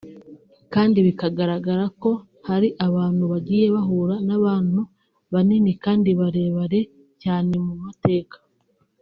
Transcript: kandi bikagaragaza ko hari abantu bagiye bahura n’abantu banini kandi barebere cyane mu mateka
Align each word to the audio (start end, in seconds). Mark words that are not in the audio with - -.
kandi 0.73 0.97
bikagaragaza 1.07 1.85
ko 2.01 2.11
hari 2.47 2.69
abantu 2.87 3.23
bagiye 3.31 3.65
bahura 3.75 4.15
n’abantu 4.27 4.79
banini 5.33 5.71
kandi 5.83 6.09
barebere 6.19 6.79
cyane 7.23 7.53
mu 7.65 7.75
mateka 7.83 8.37